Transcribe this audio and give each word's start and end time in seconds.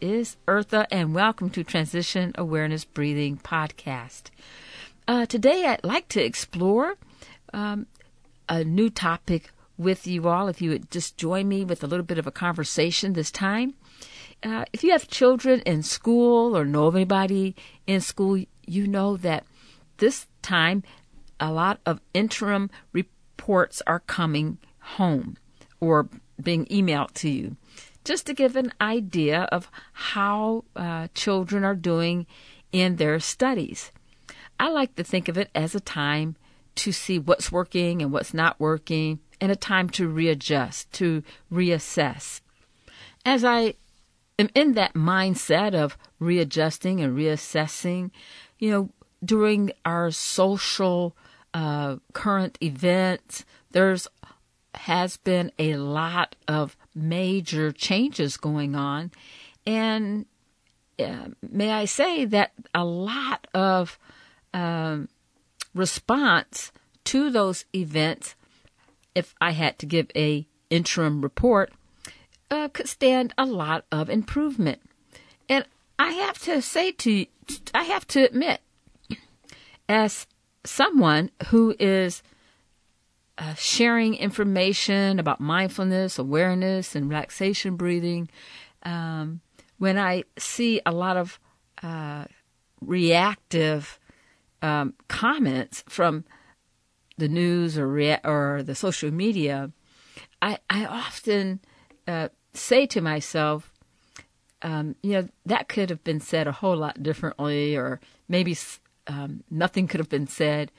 is 0.00 0.36
Eartha, 0.46 0.86
and 0.90 1.14
welcome 1.14 1.50
to 1.50 1.62
Transition 1.62 2.32
Awareness 2.36 2.84
Breathing 2.84 3.36
Podcast. 3.36 4.24
Uh, 5.06 5.26
today, 5.26 5.66
I'd 5.66 5.84
like 5.84 6.08
to 6.08 6.22
explore 6.22 6.94
um, 7.52 7.86
a 8.48 8.64
new 8.64 8.90
topic 8.90 9.52
with 9.78 10.06
you 10.06 10.28
all. 10.28 10.48
If 10.48 10.60
you 10.60 10.70
would 10.70 10.90
just 10.90 11.16
join 11.16 11.48
me 11.48 11.64
with 11.64 11.82
a 11.84 11.86
little 11.86 12.04
bit 12.04 12.18
of 12.18 12.26
a 12.26 12.32
conversation 12.32 13.12
this 13.12 13.30
time. 13.30 13.74
Uh, 14.42 14.64
if 14.72 14.82
you 14.82 14.90
have 14.90 15.08
children 15.08 15.60
in 15.60 15.82
school 15.82 16.56
or 16.56 16.64
know 16.64 16.86
of 16.86 16.96
anybody 16.96 17.54
in 17.86 18.00
school, 18.00 18.42
you 18.66 18.86
know 18.86 19.16
that 19.16 19.44
this 19.98 20.26
time 20.42 20.82
a 21.40 21.52
lot 21.52 21.80
of 21.86 22.00
interim 22.12 22.70
reports 22.92 23.80
are 23.86 24.00
coming 24.00 24.58
home 24.80 25.36
or 25.80 26.08
being 26.42 26.66
emailed 26.66 27.12
to 27.14 27.28
you 27.28 27.56
just 28.04 28.26
to 28.26 28.34
give 28.34 28.56
an 28.56 28.72
idea 28.80 29.42
of 29.50 29.70
how 29.92 30.64
uh, 30.76 31.08
children 31.14 31.64
are 31.64 31.74
doing 31.74 32.26
in 32.72 32.96
their 32.96 33.18
studies. 33.18 33.90
I 34.58 34.68
like 34.68 34.94
to 34.96 35.04
think 35.04 35.28
of 35.28 35.38
it 35.38 35.50
as 35.54 35.74
a 35.74 35.80
time 35.80 36.36
to 36.76 36.92
see 36.92 37.18
what's 37.18 37.52
working 37.52 38.02
and 38.02 38.12
what's 38.12 38.34
not 38.34 38.58
working, 38.58 39.20
and 39.40 39.50
a 39.52 39.56
time 39.56 39.88
to 39.90 40.08
readjust, 40.08 40.90
to 40.92 41.22
reassess. 41.52 42.40
As 43.24 43.44
I 43.44 43.74
am 44.38 44.48
in 44.54 44.74
that 44.74 44.94
mindset 44.94 45.74
of 45.74 45.96
readjusting 46.18 47.00
and 47.00 47.16
reassessing, 47.16 48.10
you 48.58 48.70
know, 48.70 48.90
during 49.24 49.72
our 49.84 50.10
social 50.10 51.16
uh, 51.52 51.96
current 52.12 52.58
events, 52.60 53.44
there's 53.70 54.08
has 54.74 55.16
been 55.16 55.52
a 55.58 55.76
lot 55.76 56.34
of 56.48 56.76
major 56.94 57.72
changes 57.72 58.36
going 58.36 58.74
on. 58.74 59.10
And 59.66 60.26
uh, 60.98 61.28
may 61.42 61.72
I 61.72 61.84
say 61.86 62.24
that 62.26 62.52
a 62.74 62.84
lot 62.84 63.46
of 63.54 63.98
um, 64.52 65.08
response 65.74 66.72
to 67.04 67.30
those 67.30 67.64
events, 67.74 68.34
if 69.14 69.34
I 69.40 69.50
had 69.50 69.78
to 69.80 69.86
give 69.86 70.10
a 70.14 70.46
interim 70.70 71.20
report, 71.20 71.72
uh, 72.50 72.68
could 72.68 72.88
stand 72.88 73.34
a 73.36 73.44
lot 73.44 73.84
of 73.90 74.08
improvement. 74.08 74.80
And 75.48 75.66
I 75.98 76.12
have 76.12 76.38
to 76.40 76.62
say 76.62 76.92
to 76.92 77.26
I 77.74 77.84
have 77.84 78.06
to 78.08 78.24
admit, 78.24 78.60
as 79.88 80.26
someone 80.64 81.30
who 81.48 81.74
is 81.78 82.22
uh, 83.36 83.54
sharing 83.54 84.14
information 84.14 85.18
about 85.18 85.40
mindfulness, 85.40 86.18
awareness, 86.18 86.94
and 86.94 87.08
relaxation 87.08 87.76
breathing. 87.76 88.28
Um, 88.84 89.40
when 89.78 89.98
I 89.98 90.24
see 90.38 90.80
a 90.86 90.92
lot 90.92 91.16
of 91.16 91.40
uh, 91.82 92.26
reactive 92.80 93.98
um, 94.62 94.94
comments 95.08 95.84
from 95.88 96.24
the 97.16 97.28
news 97.28 97.76
or 97.76 97.88
rea- 97.88 98.20
or 98.24 98.62
the 98.62 98.74
social 98.74 99.10
media, 99.10 99.70
I, 100.40 100.58
I 100.70 100.84
often 100.84 101.60
uh, 102.06 102.28
say 102.52 102.86
to 102.86 103.00
myself, 103.00 103.72
um, 104.62 104.96
you 105.02 105.12
know, 105.12 105.28
that 105.44 105.68
could 105.68 105.90
have 105.90 106.02
been 106.04 106.20
said 106.20 106.46
a 106.46 106.52
whole 106.52 106.76
lot 106.76 107.02
differently, 107.02 107.76
or 107.76 108.00
maybe 108.28 108.56
um, 109.06 109.44
nothing 109.50 109.86
could 109.86 110.00
have 110.00 110.08
been 110.08 110.26
said. 110.26 110.70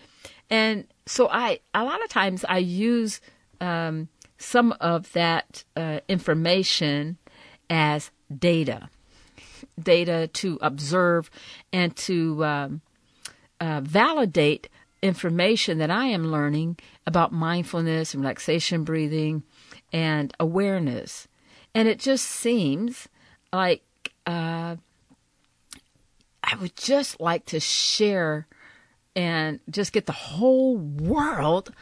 And 0.50 0.88
so 1.06 1.28
I, 1.30 1.60
a 1.74 1.84
lot 1.84 2.04
of 2.04 2.10
times 2.10 2.46
I 2.48 2.60
use 2.60 3.22
um, 3.62 4.10
some 4.38 4.74
of 4.80 5.12
that 5.14 5.64
uh, 5.76 6.00
information 6.08 7.18
as 7.70 8.12
data, 8.38 8.90
data 9.82 10.28
to 10.34 10.60
observe 10.62 11.30
and 11.72 11.96
to 11.98 12.46
um, 12.46 12.82
uh, 13.60 13.82
validate 13.82 14.70
information 15.02 15.78
that 15.78 15.92
I 15.92 16.06
am 16.06 16.32
learning 16.32 16.78
about 17.06 17.32
mindfulness 17.32 18.16
relaxation 18.16 18.84
breathing 18.84 19.44
and 19.94 20.34
awareness. 20.40 21.28
And 21.74 21.88
it 21.88 22.00
just 22.00 22.26
seems 22.26 23.08
like 23.54 23.84
uh, 24.26 24.78
I 26.46 26.56
would 26.56 26.76
just 26.76 27.20
like 27.20 27.46
to 27.48 27.60
share 27.60 28.48
and 29.16 29.60
just 29.70 29.94
get 29.94 30.06
the 30.06 30.12
whole 30.12 30.78
world 30.78 31.74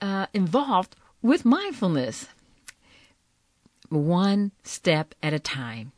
uh, 0.00 0.26
involved 0.32 0.94
with 1.22 1.44
mindfulness. 1.44 2.28
One 3.88 4.52
step 4.62 5.14
at 5.22 5.32
a 5.32 5.40
time. 5.40 5.90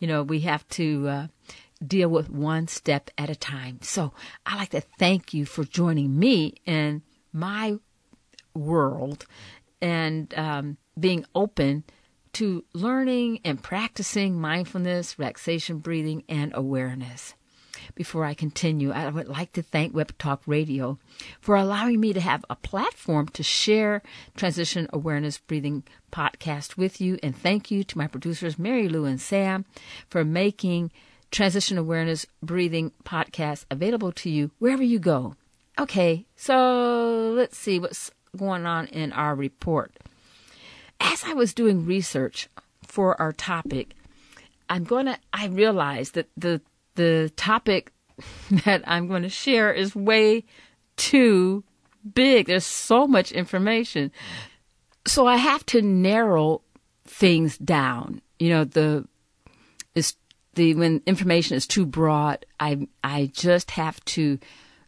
You 0.00 0.08
know, 0.08 0.24
we 0.24 0.40
have 0.40 0.66
to 0.70 1.08
uh, 1.08 1.26
deal 1.86 2.08
with 2.08 2.28
one 2.28 2.66
step 2.66 3.10
at 3.16 3.30
a 3.30 3.36
time. 3.36 3.78
So 3.82 4.12
I'd 4.44 4.58
like 4.58 4.70
to 4.70 4.82
thank 4.98 5.32
you 5.32 5.46
for 5.46 5.62
joining 5.62 6.18
me 6.18 6.54
in 6.66 7.02
my 7.32 7.78
world 8.54 9.24
and 9.80 10.34
um, 10.36 10.78
being 10.98 11.24
open 11.34 11.84
to 12.34 12.64
learning 12.72 13.40
and 13.44 13.62
practicing 13.62 14.40
mindfulness, 14.40 15.18
relaxation 15.18 15.78
breathing, 15.78 16.24
and 16.28 16.52
awareness. 16.54 17.34
Before 17.94 18.24
I 18.24 18.34
continue, 18.34 18.90
I 18.90 19.08
would 19.08 19.28
like 19.28 19.52
to 19.52 19.62
thank 19.62 19.94
Web 19.94 20.16
Talk 20.18 20.42
Radio 20.46 20.98
for 21.40 21.56
allowing 21.56 22.00
me 22.00 22.12
to 22.12 22.20
have 22.20 22.44
a 22.48 22.56
platform 22.56 23.28
to 23.28 23.42
share 23.42 24.02
Transition 24.36 24.88
Awareness 24.92 25.38
Breathing 25.38 25.84
podcast 26.10 26.76
with 26.76 27.00
you. 27.00 27.18
And 27.22 27.36
thank 27.36 27.70
you 27.70 27.84
to 27.84 27.98
my 27.98 28.06
producers, 28.06 28.58
Mary 28.58 28.88
Lou 28.88 29.04
and 29.04 29.20
Sam, 29.20 29.64
for 30.08 30.24
making 30.24 30.90
Transition 31.30 31.78
Awareness 31.78 32.26
Breathing 32.42 32.92
podcast 33.04 33.64
available 33.70 34.12
to 34.12 34.30
you 34.30 34.50
wherever 34.58 34.82
you 34.82 34.98
go. 34.98 35.36
Okay, 35.78 36.26
so 36.36 37.32
let's 37.34 37.56
see 37.56 37.78
what's 37.78 38.10
going 38.36 38.66
on 38.66 38.86
in 38.88 39.12
our 39.12 39.34
report. 39.34 39.92
As 41.00 41.24
I 41.24 41.32
was 41.32 41.54
doing 41.54 41.86
research 41.86 42.48
for 42.86 43.20
our 43.20 43.32
topic, 43.32 43.94
I'm 44.68 44.84
going 44.84 45.06
to, 45.06 45.18
I 45.32 45.46
realized 45.46 46.14
that 46.14 46.28
the 46.36 46.60
the 46.94 47.32
topic 47.36 47.92
that 48.64 48.82
I'm 48.86 49.08
going 49.08 49.22
to 49.22 49.28
share 49.28 49.72
is 49.72 49.94
way 49.94 50.44
too 50.96 51.64
big. 52.14 52.46
There's 52.46 52.66
so 52.66 53.06
much 53.06 53.32
information. 53.32 54.12
So 55.06 55.26
I 55.26 55.36
have 55.36 55.64
to 55.66 55.82
narrow 55.82 56.62
things 57.04 57.58
down. 57.58 58.22
You 58.38 58.50
know, 58.50 58.64
the 58.64 59.06
is 59.94 60.14
the 60.54 60.74
when 60.74 61.02
information 61.06 61.56
is 61.56 61.66
too 61.66 61.86
broad, 61.86 62.46
I 62.60 62.86
I 63.02 63.30
just 63.32 63.72
have 63.72 64.04
to 64.06 64.38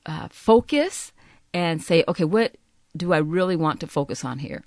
uh, 0.06 0.28
focus 0.30 1.12
and 1.52 1.82
say, 1.82 2.04
okay, 2.06 2.24
what 2.24 2.56
do 2.96 3.12
I 3.12 3.18
really 3.18 3.56
want 3.56 3.80
to 3.80 3.86
focus 3.86 4.24
on 4.24 4.38
here? 4.38 4.62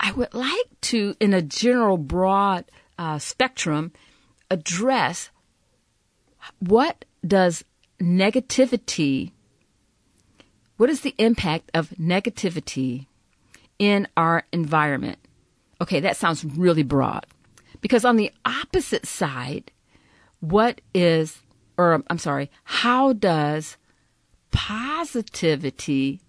I 0.00 0.12
would 0.12 0.34
like 0.34 0.68
to, 0.82 1.14
in 1.20 1.34
a 1.34 1.42
general 1.42 1.96
broad 1.96 2.64
uh, 2.98 3.18
spectrum, 3.18 3.92
address 4.50 5.30
what 6.58 7.04
does 7.26 7.64
negativity, 8.00 9.32
what 10.76 10.90
is 10.90 11.00
the 11.00 11.14
impact 11.18 11.70
of 11.74 11.90
negativity 11.90 13.06
in 13.78 14.08
our 14.16 14.44
environment? 14.52 15.18
Okay, 15.80 16.00
that 16.00 16.16
sounds 16.16 16.44
really 16.44 16.82
broad. 16.82 17.26
Because 17.80 18.04
on 18.04 18.16
the 18.16 18.32
opposite 18.44 19.06
side, 19.06 19.70
what 20.40 20.80
is, 20.94 21.42
or 21.76 22.02
I'm 22.08 22.18
sorry, 22.18 22.50
how 22.64 23.12
does 23.12 23.76
positivity 24.50 26.20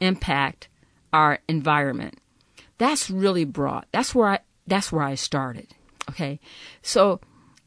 impact 0.00 0.68
our 1.12 1.40
environment? 1.48 2.18
That's 2.78 3.10
really 3.10 3.44
broad. 3.44 3.86
That's 3.92 4.14
where 4.14 4.28
I, 4.28 4.38
that's 4.66 4.90
where 4.90 5.02
I 5.02 5.14
started. 5.14 5.68
Okay. 6.10 6.40
So 6.82 7.20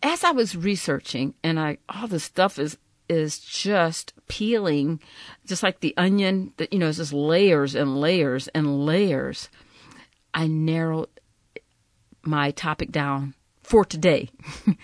as 0.06 0.24
I 0.24 0.32
was 0.32 0.56
researching, 0.56 1.34
and 1.44 1.60
I 1.60 1.80
all 1.90 2.08
the 2.08 2.20
stuff 2.20 2.60
is 2.60 2.78
is 3.10 3.40
just 3.40 4.14
peeling, 4.28 5.00
just 5.46 5.64
like 5.64 5.80
the 5.80 5.96
onion. 5.98 6.54
That 6.58 6.72
you 6.72 6.80
know, 6.80 6.88
it's 6.88 6.98
just 6.98 7.12
layers 7.12 7.74
and 7.74 8.00
layers 8.00 8.48
and 8.50 8.86
layers. 8.86 9.50
I 10.34 10.48
narrowed 10.48 11.10
my 12.22 12.52
topic 12.52 12.92
down 12.92 13.34
for 13.64 13.84
today. 13.84 14.30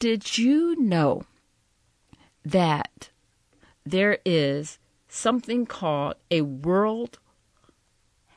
Did 0.00 0.38
you 0.38 0.80
know 0.80 1.22
that 2.44 3.10
there 3.86 4.18
is 4.24 4.78
something 5.08 5.66
called 5.66 6.16
a 6.30 6.40
World 6.40 7.18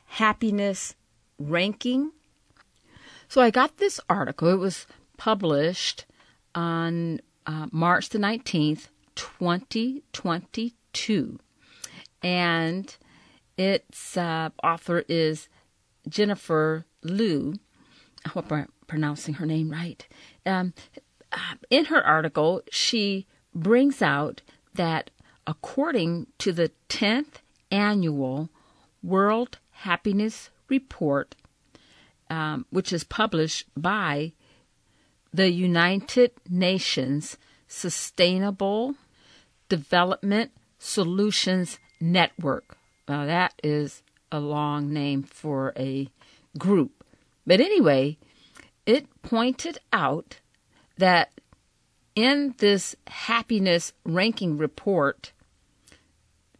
Happiness 0.06 0.94
Ranking. 1.38 2.12
So 3.28 3.40
I 3.40 3.50
got 3.50 3.76
this 3.76 4.00
article. 4.08 4.48
It 4.48 4.56
was 4.56 4.86
published 5.18 6.06
on 6.54 7.20
uh, 7.46 7.66
March 7.70 8.08
the 8.08 8.18
19th, 8.18 8.88
2022. 9.16 11.38
And 12.22 12.96
its 13.58 14.16
uh, 14.16 14.48
author 14.62 15.04
is 15.08 15.48
Jennifer 16.08 16.86
Liu. 17.02 17.56
I 18.24 18.30
hope 18.30 18.50
I'm 18.50 18.68
pronouncing 18.86 19.34
her 19.34 19.46
name 19.46 19.70
right. 19.70 20.06
Um, 20.46 20.72
uh, 21.30 21.56
in 21.68 21.84
her 21.86 22.02
article, 22.02 22.62
she 22.70 23.26
brings 23.54 24.00
out 24.00 24.40
that 24.74 25.10
according 25.46 26.28
to 26.38 26.52
the 26.52 26.70
10th 26.88 27.42
annual 27.70 28.48
World 29.02 29.58
Happiness 29.70 30.50
Report, 30.68 31.34
um, 32.30 32.66
which 32.70 32.92
is 32.92 33.04
published 33.04 33.66
by 33.76 34.32
the 35.32 35.50
United 35.50 36.32
Nations 36.48 37.36
Sustainable 37.66 38.94
Development 39.68 40.50
Solutions 40.78 41.78
Network. 42.00 42.76
Now, 43.08 43.26
that 43.26 43.54
is 43.62 44.02
a 44.30 44.40
long 44.40 44.92
name 44.92 45.22
for 45.22 45.72
a 45.76 46.08
group. 46.58 47.04
But 47.46 47.60
anyway, 47.60 48.18
it 48.86 49.06
pointed 49.22 49.78
out 49.92 50.40
that 50.96 51.30
in 52.14 52.54
this 52.58 52.96
happiness 53.06 53.92
ranking 54.04 54.58
report, 54.58 55.32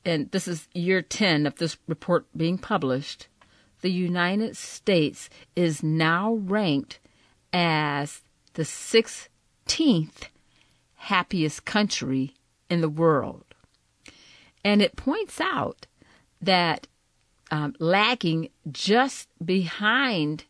and 0.04 0.30
this 0.30 0.46
is 0.46 0.68
year 0.72 1.02
10 1.02 1.46
of 1.46 1.56
this 1.56 1.76
report 1.86 2.26
being 2.36 2.58
published, 2.58 3.28
the 3.80 3.90
United 3.90 4.56
States 4.56 5.28
is 5.56 5.82
now 5.82 6.34
ranked 6.34 7.00
as 7.52 8.22
the 8.58 8.64
16th 8.64 10.30
happiest 10.96 11.64
country 11.64 12.34
in 12.68 12.80
the 12.80 12.88
world. 12.88 13.44
And 14.64 14.82
it 14.82 14.96
points 14.96 15.40
out 15.40 15.86
that 16.42 16.88
um, 17.52 17.76
lagging 17.78 18.48
just 18.68 19.28
behind 19.44 20.44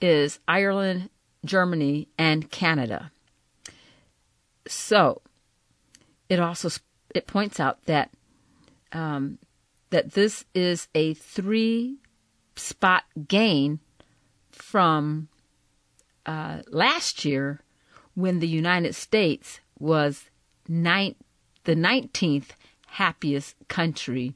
is 0.00 0.38
Ireland, 0.48 1.10
Germany, 1.44 2.08
and 2.16 2.50
Canada. 2.50 3.12
So 4.66 5.20
it 6.30 6.40
also 6.40 6.70
it 7.14 7.26
points 7.26 7.60
out 7.60 7.84
that 7.84 8.10
um, 8.92 9.36
that 9.90 10.12
this 10.12 10.46
is 10.54 10.88
a 10.94 11.12
three 11.12 11.98
spot 12.56 13.04
gain 13.28 13.78
from 14.50 15.28
uh, 16.26 16.62
last 16.68 17.24
year 17.24 17.60
when 18.14 18.40
the 18.40 18.48
United 18.48 18.94
States 18.94 19.60
was 19.78 20.24
the 20.66 21.74
19th 21.74 22.50
happiest 22.86 23.56
country 23.68 24.34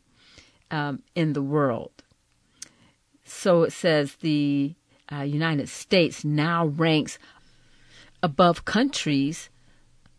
um, 0.70 1.02
in 1.14 1.32
the 1.32 1.42
world. 1.42 1.90
So 3.24 3.62
it 3.62 3.72
says 3.72 4.16
the 4.16 4.74
uh, 5.10 5.22
United 5.22 5.68
States 5.68 6.24
now 6.24 6.66
ranks 6.66 7.18
above 8.22 8.64
countries 8.64 9.50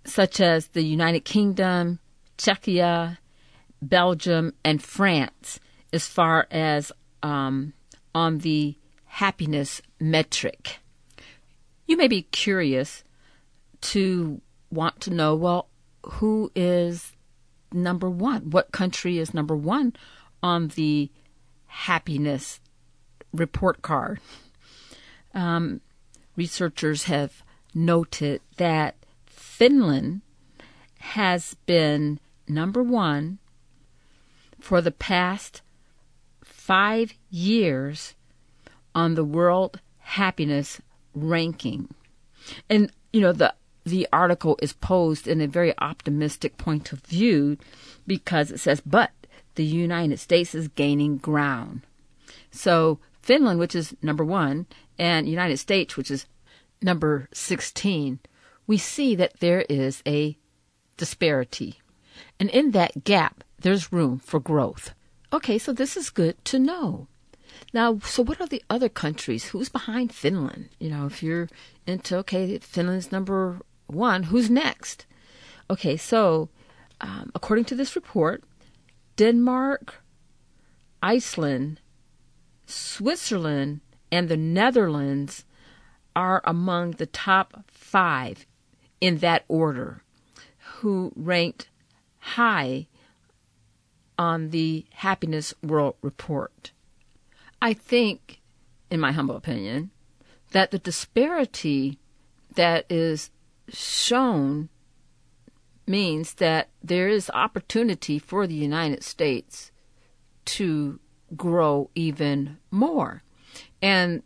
such 0.06 0.40
as 0.40 0.68
the 0.68 0.84
United 0.84 1.26
Kingdom, 1.26 2.00
Czechia, 2.38 3.18
Belgium, 3.82 4.54
and 4.64 4.82
France 4.82 5.60
as 5.92 6.08
far 6.08 6.48
as 6.52 6.92
um, 7.24 7.74
on 8.14 8.40
the 8.40 8.76
happiness 9.06 9.82
metric. 10.00 10.80
You 11.86 11.98
may 11.98 12.08
be 12.08 12.24
curious 12.24 13.04
to 13.82 14.42
want 14.72 15.00
to 15.02 15.12
know 15.12 15.36
well, 15.36 15.70
who 16.04 16.52
is 16.56 17.14
number 17.72 18.10
one? 18.10 18.50
What 18.50 18.72
country 18.72 19.20
is 19.20 19.34
number 19.34 19.56
one 19.56 19.96
on 20.42 20.70
the 20.70 21.12
happiness 21.68 22.60
report 23.34 23.82
card? 23.82 24.20
Um, 25.34 25.82
researchers 26.36 27.04
have 27.04 27.44
noted 27.74 28.42
that 28.58 28.96
Finland 29.26 30.22
has 31.00 31.56
been 31.66 32.20
number 32.48 32.82
one 32.82 33.38
for 34.60 34.82
the 34.82 34.92
past 34.92 35.62
five 36.44 37.14
years 37.30 38.16
on 38.96 39.16
the 39.16 39.24
World 39.24 39.80
Happiness 40.00 40.82
Ranking. 41.16 41.94
And, 42.70 42.92
you 43.12 43.22
know, 43.22 43.32
the 43.32 43.54
the 43.86 44.08
article 44.12 44.58
is 44.62 44.74
posed 44.74 45.28
in 45.28 45.40
a 45.40 45.48
very 45.48 45.74
optimistic 45.78 46.58
point 46.58 46.92
of 46.92 47.00
view 47.02 47.58
because 48.08 48.52
it 48.52 48.60
says, 48.60 48.82
but 48.82 49.12
the 49.54 49.64
United 49.64 50.20
States 50.20 50.56
is 50.56 50.68
gaining 50.70 51.18
ground. 51.18 51.82
So 52.52 53.00
Finland, 53.22 53.60
which 53.60 53.76
is 53.76 53.96
number 54.02 54.26
one, 54.26 54.66
and 54.98 55.30
United 55.30 55.58
States, 55.58 55.96
which 55.96 56.10
is 56.10 56.26
number 56.82 57.30
16, 57.34 58.20
we 58.68 58.78
see 58.78 59.16
that 59.16 59.40
there 59.40 59.62
is 59.70 60.02
a 60.08 60.36
disparity. 60.98 61.80
And 62.40 62.50
in 62.50 62.72
that 62.72 63.04
gap, 63.04 63.44
there's 63.60 63.94
room 63.94 64.20
for 64.20 64.40
growth. 64.40 64.94
Okay, 65.32 65.58
so 65.58 65.74
this 65.74 65.96
is 65.96 66.10
good 66.10 66.44
to 66.46 66.60
know. 66.60 67.08
Now, 67.76 68.00
so 68.00 68.24
what 68.24 68.40
are 68.40 68.48
the 68.48 68.64
other 68.70 68.88
countries? 68.88 69.50
Who's 69.50 69.68
behind 69.68 70.16
Finland? 70.16 70.70
You 70.80 70.90
know, 70.92 71.08
if 71.08 71.22
you're 71.22 71.50
into, 71.86 72.16
okay, 72.20 72.58
Finland's 72.60 73.12
number 73.12 73.60
one, 73.88 74.24
who's 74.24 74.50
next? 74.50 75.06
Okay, 75.70 75.98
so 75.98 76.48
um, 77.02 77.34
according 77.36 77.66
to 77.66 77.76
this 77.76 77.94
report, 77.94 78.46
Denmark, 79.18 79.96
Iceland, 81.04 81.82
Switzerland, 82.66 83.82
and 84.10 84.30
the 84.30 84.38
Netherlands 84.38 85.44
are 86.16 86.42
among 86.46 86.92
the 86.92 87.08
top 87.08 87.66
five 87.68 88.46
in 89.02 89.18
that 89.18 89.44
order 89.50 90.02
who 90.78 91.12
ranked 91.14 91.68
high 92.20 92.88
on 94.18 94.52
the 94.52 94.86
Happiness 94.94 95.54
World 95.62 95.96
Report. 96.02 96.72
I 97.62 97.74
think, 97.74 98.42
in 98.90 99.00
my 99.00 99.12
humble 99.12 99.36
opinion, 99.36 99.92
that 100.52 100.72
the 100.72 100.80
disparity 100.80 102.00
that 102.56 102.86
is 102.90 103.32
shown 103.70 104.70
means 105.88 106.36
that 106.36 106.70
there 106.84 107.08
is 107.08 107.30
opportunity 107.32 108.20
for 108.20 108.48
the 108.48 108.56
United 108.56 109.04
States 109.04 109.72
to 110.46 111.00
grow 111.36 111.90
even 111.96 112.58
more. 112.72 113.24
And 113.82 114.24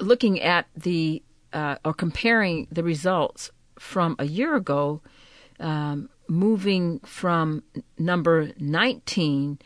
looking 0.00 0.40
at 0.40 0.66
the 0.76 1.22
uh, 1.52 1.76
or 1.84 1.92
comparing 1.92 2.66
the 2.70 2.82
results 2.82 3.50
from 3.78 4.16
a 4.18 4.24
year 4.24 4.54
ago, 4.54 5.02
um, 5.60 6.08
moving 6.28 6.98
from 7.00 7.62
number 7.98 8.52
19 8.58 9.58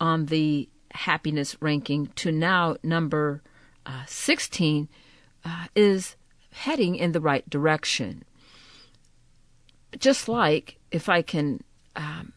on 0.00 0.26
the 0.26 0.68
happiness 0.94 1.56
ranking 1.60 2.06
to 2.16 2.32
now 2.32 2.76
number 2.82 3.42
uh, 3.84 4.04
16 4.06 4.88
uh, 5.44 5.66
is 5.74 6.16
heading 6.50 6.96
in 6.96 7.12
the 7.12 7.20
right 7.20 7.48
direction. 7.50 8.24
Just 9.98 10.28
like, 10.28 10.78
if 10.90 11.08
I 11.08 11.22
can 11.22 11.62
um, 11.96 12.32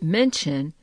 mention, 0.00 0.74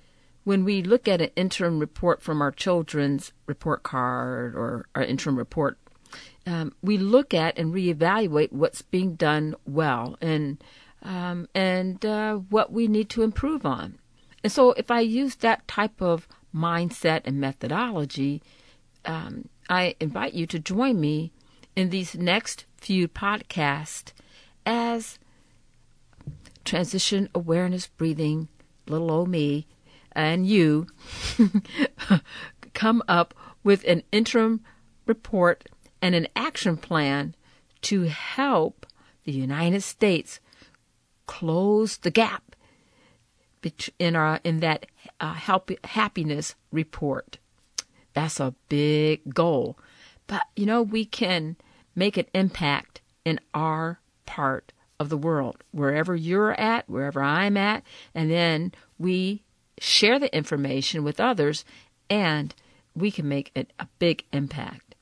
when 0.43 0.63
we 0.63 0.81
look 0.81 1.07
at 1.07 1.21
an 1.21 1.31
interim 1.35 1.79
report 1.79 2.21
from 2.21 2.41
our 2.41 2.51
children's 2.51 3.31
report 3.45 3.83
card 3.83 4.55
or 4.55 4.87
our 4.95 5.03
interim 5.03 5.37
report, 5.37 5.77
um, 6.45 6.73
we 6.81 6.97
look 6.97 7.33
at 7.33 7.57
and 7.57 7.73
reevaluate 7.73 8.51
what's 8.51 8.81
being 8.81 9.15
done 9.15 9.55
well 9.65 10.17
and 10.21 10.63
um, 11.01 11.47
and 11.53 12.03
uh, 12.05 12.35
what 12.35 12.71
we 12.71 12.87
need 12.87 13.09
to 13.09 13.21
improve 13.21 13.65
on. 13.65 13.99
And 14.43 14.51
so, 14.51 14.71
if 14.73 14.91
I 14.91 14.99
use 14.99 15.35
that 15.37 15.67
type 15.67 16.01
of 16.01 16.27
mindset 16.55 17.21
and 17.25 17.39
methodology, 17.39 18.41
um, 19.03 19.49
I 19.69 19.95
invite 19.99 20.33
you 20.33 20.47
to 20.47 20.59
join 20.59 20.99
me 20.99 21.31
in 21.75 21.89
these 21.89 22.15
next 22.15 22.65
few 22.77 23.07
podcasts 23.07 24.13
as 24.65 25.19
transition 26.63 27.29
awareness 27.35 27.87
breathing, 27.87 28.47
little 28.87 29.11
old 29.11 29.29
me, 29.29 29.67
and 30.13 30.47
you 30.47 30.87
come 32.73 33.03
up 33.07 33.33
with 33.63 33.83
an 33.85 34.03
interim 34.11 34.61
report 35.05 35.67
and 36.01 36.15
an 36.15 36.27
action 36.35 36.77
plan 36.77 37.35
to 37.81 38.03
help 38.03 38.85
the 39.25 39.31
United 39.31 39.81
States 39.81 40.39
close 41.25 41.97
the 41.97 42.11
gap 42.11 42.43
in 43.99 44.15
our 44.15 44.39
in 44.43 44.59
that 44.59 44.85
uh, 45.19 45.33
help, 45.33 45.71
happiness 45.83 46.55
report. 46.71 47.37
That's 48.13 48.39
a 48.39 48.55
big 48.69 49.33
goal, 49.33 49.77
but 50.27 50.43
you 50.55 50.65
know 50.65 50.81
we 50.81 51.05
can 51.05 51.57
make 51.95 52.17
an 52.17 52.25
impact 52.33 53.01
in 53.23 53.39
our 53.53 53.99
part 54.25 54.71
of 54.99 55.09
the 55.09 55.17
world, 55.17 55.63
wherever 55.71 56.15
you're 56.15 56.53
at, 56.59 56.89
wherever 56.89 57.21
I'm 57.21 57.57
at, 57.57 57.83
and 58.13 58.31
then 58.31 58.71
we 58.97 59.43
share 59.79 60.19
the 60.19 60.33
information 60.35 61.03
with 61.03 61.19
others, 61.19 61.65
and 62.09 62.55
we 62.95 63.11
can 63.11 63.27
make 63.27 63.51
it 63.55 63.71
a 63.79 63.87
big 63.99 64.23
impact. 64.31 64.95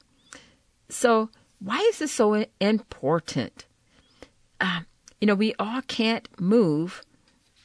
So, 0.89 1.29
why 1.60 1.79
is 1.89 2.00
this 2.00 2.12
so 2.12 2.46
important? 2.60 3.65
Uh, 4.60 4.82
you 5.22 5.27
know, 5.27 5.36
we 5.36 5.53
all 5.60 5.82
can't 5.84 6.27
move 6.39 7.03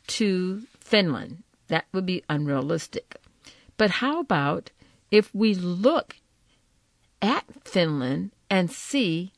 to 0.09 0.63
Finland. 0.89 1.43
That 1.69 1.85
would 1.93 2.07
be 2.07 2.25
unrealistic. 2.31 3.17
But 3.77 3.91
how 4.03 4.21
about 4.21 4.71
if 5.11 5.35
we 5.35 5.55
look 5.55 6.17
at 7.21 7.45
Finland 7.65 8.31
and 8.49 8.71
see 8.71 9.33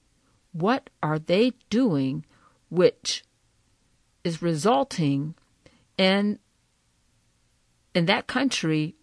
what 0.53 0.91
are 1.03 1.19
they 1.19 1.53
doing 1.69 2.25
which 2.69 3.25
is 4.23 4.43
resulting 4.43 5.35
in 5.99 6.39
in 7.95 8.07
that 8.07 8.27
country 8.27 8.95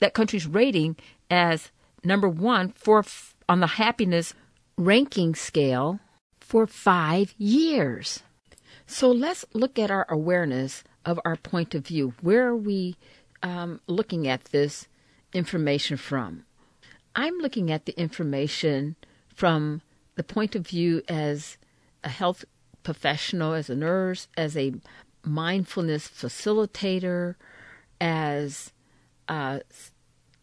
that 0.00 0.14
country's 0.14 0.46
rating 0.46 0.96
as 1.30 1.70
number 2.02 2.28
1 2.28 2.72
for 2.76 3.04
on 3.48 3.60
the 3.60 3.66
happiness 3.66 4.32
ranking 4.78 5.34
scale 5.34 6.00
for 6.40 6.66
5 6.66 7.34
years. 7.36 8.22
So 8.86 9.10
let's 9.10 9.44
look 9.52 9.78
at 9.78 9.90
our 9.90 10.06
awareness 10.08 10.82
of 11.04 11.20
our 11.24 11.36
point 11.36 11.74
of 11.74 11.86
view. 11.86 12.14
Where 12.20 12.46
are 12.48 12.56
we 12.56 12.96
um, 13.42 13.80
looking 13.86 14.26
at 14.26 14.44
this 14.46 14.88
information 15.32 15.96
from? 15.96 16.44
I'm 17.14 17.38
looking 17.38 17.70
at 17.70 17.86
the 17.86 17.98
information 17.98 18.96
from 19.34 19.82
the 20.16 20.24
point 20.24 20.54
of 20.54 20.66
view 20.66 21.02
as 21.08 21.56
a 22.02 22.08
health 22.08 22.44
professional, 22.82 23.54
as 23.54 23.70
a 23.70 23.74
nurse, 23.74 24.28
as 24.36 24.56
a 24.56 24.74
mindfulness 25.24 26.08
facilitator, 26.08 27.34
as 28.00 28.72
uh, 29.28 29.60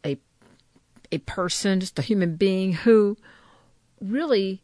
a 0.05 0.17
a 1.11 1.17
person, 1.19 1.79
just 1.79 1.99
a 1.99 2.01
human 2.01 2.35
being 2.35 2.73
who 2.73 3.17
really 3.99 4.61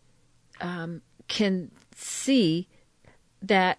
um, 0.62 1.02
can 1.28 1.72
see 1.96 2.68
that 3.42 3.78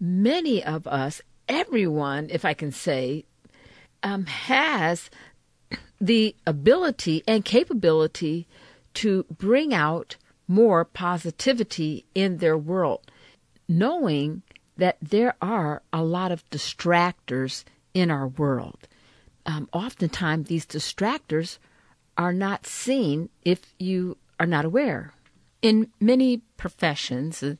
many 0.00 0.62
of 0.64 0.86
us, 0.86 1.20
everyone, 1.48 2.28
if 2.30 2.44
I 2.44 2.54
can 2.54 2.72
say, 2.72 3.24
um, 4.02 4.26
has 4.26 5.10
the 6.00 6.34
ability 6.46 7.22
and 7.26 7.44
capability 7.44 8.46
to 8.94 9.24
bring 9.30 9.74
out 9.74 10.16
more 10.46 10.84
positivity 10.84 12.06
in 12.14 12.38
their 12.38 12.56
world, 12.56 13.10
knowing 13.68 14.42
that 14.76 14.96
there 15.02 15.34
are 15.42 15.82
a 15.92 16.02
lot 16.02 16.32
of 16.32 16.48
distractors 16.50 17.64
in 17.92 18.10
our 18.10 18.28
world. 18.28 18.88
Um, 19.44 19.68
oftentimes, 19.72 20.48
these 20.48 20.66
distractors 20.66 21.58
are 22.16 22.32
not 22.32 22.66
seen 22.66 23.28
if 23.44 23.74
you 23.78 24.16
are 24.38 24.46
not 24.46 24.64
aware. 24.64 25.12
In 25.62 25.90
many 26.00 26.42
professions, 26.56 27.42
uh, 27.42 27.54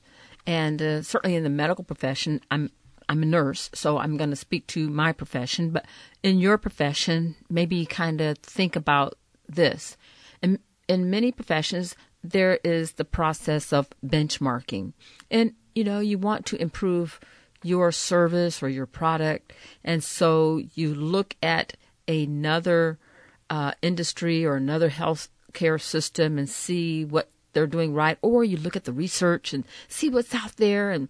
and 0.46 0.80
uh, 0.80 1.02
certainly 1.02 1.36
in 1.36 1.42
the 1.42 1.50
medical 1.50 1.84
profession, 1.84 2.40
I'm 2.50 2.70
I'm 3.08 3.22
a 3.22 3.26
nurse, 3.26 3.70
so 3.72 3.98
I'm 3.98 4.16
going 4.16 4.30
to 4.30 4.36
speak 4.36 4.66
to 4.68 4.88
my 4.90 5.12
profession. 5.12 5.70
But 5.70 5.86
in 6.22 6.38
your 6.38 6.58
profession, 6.58 7.36
maybe 7.48 7.86
kind 7.86 8.20
of 8.20 8.38
think 8.38 8.76
about 8.76 9.16
this. 9.48 9.96
In, 10.42 10.58
in 10.88 11.10
many 11.10 11.32
professions, 11.32 11.96
there 12.22 12.58
is 12.64 12.92
the 12.92 13.04
process 13.04 13.72
of 13.72 13.88
benchmarking. 14.04 14.92
And, 15.30 15.54
you 15.74 15.84
know, 15.84 16.00
you 16.00 16.18
want 16.18 16.44
to 16.46 16.60
improve 16.60 17.18
your 17.62 17.90
service 17.92 18.62
or 18.62 18.68
your 18.68 18.86
product. 18.86 19.52
And 19.82 20.04
so 20.04 20.62
you 20.74 20.94
look 20.94 21.34
at 21.42 21.74
another 22.06 22.98
uh, 23.48 23.72
industry 23.80 24.44
or 24.44 24.56
another 24.56 24.90
healthcare 24.90 25.80
system 25.80 26.38
and 26.38 26.48
see 26.48 27.04
what 27.04 27.30
they're 27.52 27.66
doing 27.66 27.94
right. 27.94 28.18
Or 28.20 28.44
you 28.44 28.58
look 28.58 28.76
at 28.76 28.84
the 28.84 28.92
research 28.92 29.54
and 29.54 29.64
see 29.88 30.10
what's 30.10 30.34
out 30.34 30.56
there 30.56 30.90
and, 30.90 31.08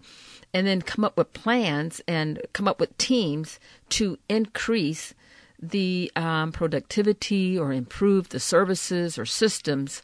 and 0.53 0.67
then 0.67 0.83
come 0.83 1.05
up 1.05 1.17
with 1.17 1.33
plans 1.33 2.01
and 2.09 2.41
come 2.53 2.67
up 2.67 2.81
with 2.81 2.97
teams 2.99 3.59
to 3.91 4.19
increase 4.29 5.15
the 5.61 6.11
um, 6.15 6.53
productivity 6.53 7.59
or 7.59 7.73
improve 7.73 8.29
the 8.29 8.41
services 8.41 9.19
or 9.19 9.27
systems 9.27 10.03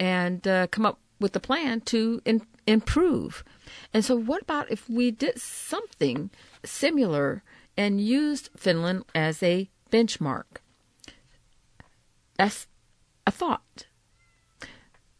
and 0.00 0.46
uh, 0.48 0.66
come 0.68 0.86
up 0.86 0.98
with 1.20 1.36
a 1.36 1.40
plan 1.40 1.80
to 1.82 2.20
in- 2.24 2.46
improve. 2.66 3.44
And 3.92 4.04
so, 4.04 4.16
what 4.16 4.42
about 4.42 4.70
if 4.70 4.88
we 4.88 5.10
did 5.10 5.40
something 5.40 6.30
similar 6.64 7.42
and 7.76 8.00
used 8.00 8.50
Finland 8.56 9.04
as 9.14 9.42
a 9.42 9.68
benchmark? 9.90 10.60
That's 12.38 12.66
a 13.26 13.30
thought. 13.30 13.86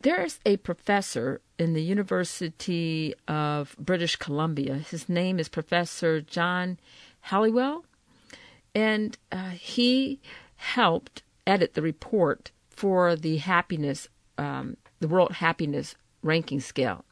There's 0.01 0.39
a 0.45 0.59
professor 0.59 1.41
in 1.59 1.73
the 1.73 1.83
University 1.83 3.15
of 3.29 3.77
British 3.79 4.17
Columbia. 4.17 4.75
His 4.75 5.09
name 5.09 5.39
is 5.39 5.49
Professor 5.49 6.21
John 6.21 6.79
Helliwell, 7.27 7.85
and 8.75 9.17
uh, 9.33 9.51
he 9.51 10.21
helped 10.57 11.23
edit 11.47 11.75
the 11.75 11.83
report 11.83 12.51
for 12.69 13.17
the 13.17 13.39
happiness 13.39 14.09
um, 14.39 14.77
the 15.01 15.09
World 15.09 15.33
Happiness 15.33 15.95
Ranking 16.23 16.61
Scale. 16.61 17.05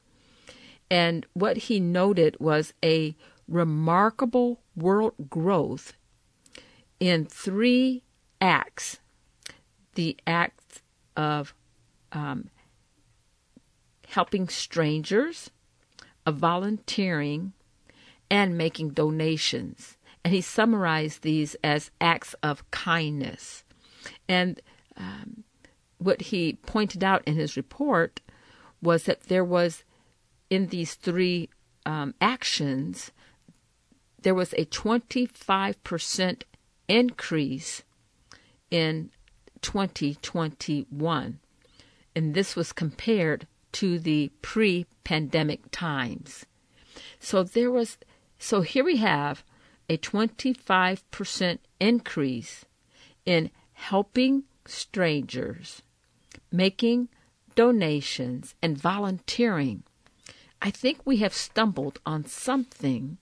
And 0.91 1.27
what 1.33 1.57
he 1.57 1.81
noted 1.81 2.37
was 2.39 2.75
a 2.85 3.17
remarkable 3.49 4.61
world 4.77 5.15
growth 5.29 5.95
in 7.01 7.25
three 7.25 8.03
acts 8.41 8.99
the 9.95 10.17
act 10.27 10.83
of 11.17 11.55
um, 12.13 12.51
helping 14.14 14.49
strangers, 14.49 15.50
of 16.25 16.37
volunteering, 16.37 17.52
and 18.30 18.56
making 18.56 18.90
donations. 18.90 19.97
And 20.25 20.33
he 20.33 20.40
summarized 20.40 21.23
these 21.23 21.56
as 21.64 21.90
acts 22.00 22.35
of 22.40 22.68
kindness. 22.71 23.64
And 24.28 24.61
um, 24.97 25.42
what 25.99 26.23
he 26.23 26.59
pointed 26.64 27.02
out 27.02 27.25
in 27.26 27.35
his 27.35 27.56
report 27.56 28.21
was 28.80 29.02
that 29.04 29.25
there 29.25 29.44
was, 29.44 29.83
in 30.49 30.68
these 30.68 30.94
three 30.94 31.49
um, 31.85 32.14
actions, 32.21 33.11
there 34.23 34.35
was 34.35 34.52
a 34.52 34.64
25% 34.66 36.42
increase 36.87 37.83
in 38.71 39.11
2021. 39.61 41.40
And 42.14 42.35
this 42.35 42.54
was 42.54 42.73
compared 42.73 43.49
to 43.75 43.99
the 43.99 44.31
pre 44.43 44.87
pandemic 45.04 45.71
times. 45.71 46.47
So 47.19 47.43
there 47.43 47.71
was, 47.71 47.99
so 48.38 48.62
here 48.62 48.85
we 48.85 48.97
have 48.99 49.45
a 49.88 49.99
25% 49.99 51.59
increase 51.81 52.64
in 53.26 53.50
helping 53.75 54.45
strangers 54.66 55.83
making 56.54 57.09
donations, 57.57 58.54
and 58.62 58.78
volunteering, 58.78 59.83
I 60.62 60.71
think 60.71 61.00
we 61.04 61.19
have 61.19 61.35
stumbled 61.35 62.00
on 62.07 62.25
something 62.26 63.19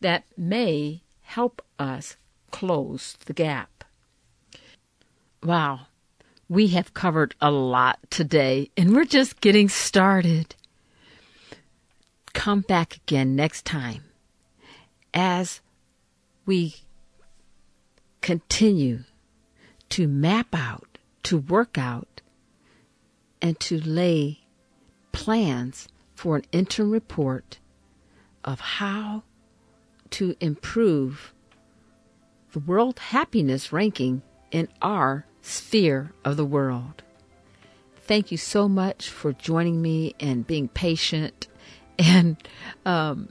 that 0.00 0.24
may 0.36 1.02
help 1.22 1.62
us 1.78 2.16
close 2.50 3.16
the 3.26 3.32
gap. 3.32 3.84
Wow, 5.42 5.86
we 6.48 6.68
have 6.68 6.94
covered 6.94 7.34
a 7.40 7.50
lot 7.50 7.98
today, 8.10 8.70
and 8.76 8.94
we're 8.94 9.04
just 9.04 9.40
getting 9.40 9.68
started. 9.68 10.54
Come 12.32 12.60
back 12.60 12.96
again 12.96 13.34
next 13.34 13.64
time 13.64 14.04
as 15.12 15.60
we 16.44 16.76
continue 18.20 19.00
to 19.88 20.06
map 20.06 20.48
out, 20.54 20.98
to 21.24 21.38
work 21.38 21.78
out 21.78 22.20
and 23.40 23.58
to 23.60 23.80
lay 23.80 24.40
plans 25.12 25.88
for 26.14 26.36
an 26.36 26.44
interim 26.52 26.90
report 26.90 27.58
of 28.44 28.60
how 28.60 29.22
to 30.10 30.36
improve 30.40 31.32
the 32.52 32.60
world 32.60 32.98
happiness 32.98 33.72
ranking 33.72 34.22
in 34.50 34.68
our 34.80 35.26
sphere 35.46 36.12
of 36.24 36.36
the 36.36 36.44
world. 36.44 37.02
Thank 38.02 38.30
you 38.30 38.38
so 38.38 38.68
much 38.68 39.08
for 39.08 39.32
joining 39.32 39.82
me 39.82 40.14
and 40.20 40.46
being 40.46 40.68
patient 40.68 41.48
and 41.98 42.36
um, 42.84 43.28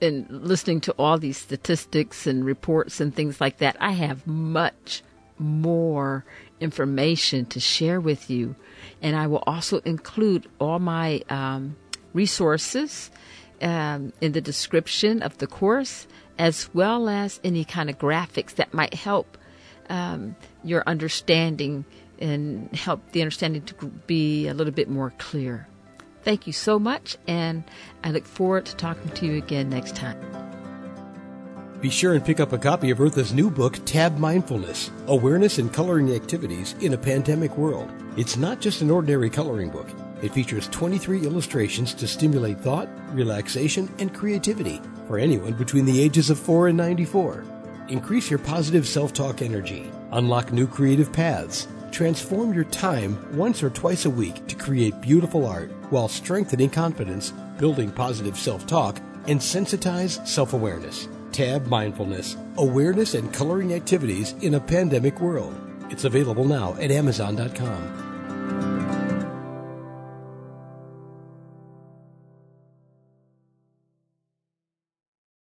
in 0.00 0.26
listening 0.28 0.80
to 0.82 0.92
all 0.92 1.18
these 1.18 1.36
statistics 1.36 2.26
and 2.26 2.44
reports 2.44 3.00
and 3.00 3.14
things 3.14 3.40
like 3.40 3.58
that, 3.58 3.76
I 3.80 3.92
have 3.92 4.26
much 4.26 5.02
more 5.38 6.24
information 6.60 7.46
to 7.46 7.60
share 7.60 8.00
with 8.00 8.30
you. 8.30 8.54
And 9.02 9.16
I 9.16 9.26
will 9.26 9.42
also 9.46 9.78
include 9.80 10.46
all 10.58 10.78
my 10.78 11.22
um, 11.28 11.76
resources 12.12 13.10
um, 13.60 14.12
in 14.20 14.32
the 14.32 14.40
description 14.40 15.22
of 15.22 15.38
the 15.38 15.46
course, 15.46 16.06
as 16.38 16.68
well 16.74 17.08
as 17.08 17.40
any 17.44 17.64
kind 17.64 17.88
of 17.90 17.98
graphics 17.98 18.54
that 18.56 18.74
might 18.74 18.94
help 18.94 19.38
um, 19.88 20.36
your 20.62 20.82
understanding 20.86 21.84
and 22.18 22.74
help 22.74 23.00
the 23.12 23.20
understanding 23.22 23.62
to 23.62 23.86
be 24.06 24.48
a 24.48 24.54
little 24.54 24.72
bit 24.72 24.88
more 24.88 25.12
clear. 25.18 25.66
Thank 26.22 26.46
you 26.46 26.52
so 26.52 26.78
much, 26.78 27.18
and 27.26 27.64
I 28.02 28.10
look 28.10 28.24
forward 28.24 28.64
to 28.66 28.76
talking 28.76 29.10
to 29.10 29.26
you 29.26 29.36
again 29.36 29.68
next 29.68 29.94
time. 29.94 30.18
Be 31.82 31.90
sure 31.90 32.14
and 32.14 32.24
pick 32.24 32.40
up 32.40 32.54
a 32.54 32.58
copy 32.58 32.88
of 32.88 32.98
Eartha's 32.98 33.34
new 33.34 33.50
book, 33.50 33.78
Tab 33.84 34.16
Mindfulness 34.16 34.90
Awareness 35.06 35.58
and 35.58 35.70
Coloring 35.70 36.14
Activities 36.14 36.74
in 36.80 36.94
a 36.94 36.98
Pandemic 36.98 37.58
World. 37.58 37.92
It's 38.16 38.38
not 38.38 38.58
just 38.58 38.80
an 38.80 38.90
ordinary 38.90 39.28
coloring 39.28 39.68
book. 39.68 39.88
It 40.22 40.32
features 40.32 40.68
23 40.68 41.26
illustrations 41.26 41.92
to 41.92 42.08
stimulate 42.08 42.58
thought, 42.58 42.88
relaxation, 43.12 43.92
and 43.98 44.14
creativity 44.14 44.80
for 45.06 45.18
anyone 45.18 45.52
between 45.52 45.84
the 45.84 46.00
ages 46.00 46.30
of 46.30 46.38
4 46.38 46.68
and 46.68 46.78
94. 46.78 47.44
Increase 47.88 48.30
your 48.30 48.38
positive 48.38 48.88
self 48.88 49.12
talk 49.12 49.42
energy, 49.42 49.90
unlock 50.12 50.52
new 50.52 50.66
creative 50.66 51.12
paths, 51.12 51.68
transform 51.90 52.54
your 52.54 52.64
time 52.64 53.18
once 53.36 53.62
or 53.62 53.68
twice 53.68 54.06
a 54.06 54.10
week 54.10 54.46
to 54.46 54.56
create 54.56 55.00
beautiful 55.02 55.46
art 55.46 55.70
while 55.90 56.08
strengthening 56.08 56.70
confidence, 56.70 57.32
building 57.58 57.90
positive 57.90 58.38
self 58.38 58.66
talk, 58.66 59.00
and 59.28 59.38
sensitize 59.38 60.26
self 60.26 60.54
awareness. 60.54 61.08
Tab 61.32 61.66
Mindfulness 61.66 62.36
Awareness 62.56 63.14
and 63.14 63.32
Coloring 63.34 63.74
Activities 63.74 64.34
in 64.40 64.54
a 64.54 64.60
Pandemic 64.60 65.20
World. 65.20 65.54
It's 65.90 66.04
available 66.04 66.44
now 66.44 66.74
at 66.80 66.90
Amazon.com. 66.90 68.13